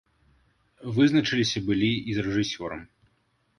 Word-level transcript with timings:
Вызначыліся 0.95 1.63
былі 1.69 1.91
і 2.09 2.19
з 2.19 2.27
рэжысёрам. 2.31 2.81